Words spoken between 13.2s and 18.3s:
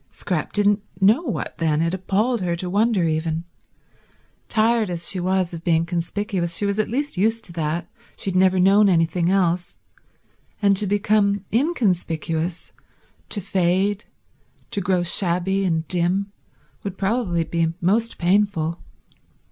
to fade, to grow shabby and dim, would probably be most